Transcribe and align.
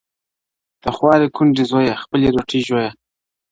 د 0.81 0.83
خواري 0.95 1.27
کونډي 1.35 1.63
زويه، 1.71 1.95
خپلي 2.03 2.27
روټۍ 2.35 2.59
ژويه! 2.67 2.91